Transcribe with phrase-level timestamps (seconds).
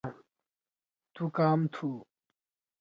[1.13, 1.89] تُو کام تُھو؟